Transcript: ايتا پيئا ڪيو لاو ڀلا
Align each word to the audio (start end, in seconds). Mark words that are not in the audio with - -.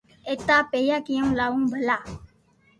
ايتا 0.29 0.57
پيئا 0.71 0.97
ڪيو 1.07 1.25
لاو 1.39 1.53
ڀلا 1.71 1.97